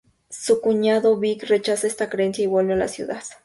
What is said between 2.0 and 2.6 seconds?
creencia, y